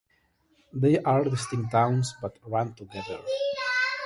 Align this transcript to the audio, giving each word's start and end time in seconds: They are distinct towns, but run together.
They 0.73 0.97
are 0.97 1.25
distinct 1.25 1.73
towns, 1.73 2.15
but 2.23 2.35
run 2.47 2.73
together. 2.73 3.19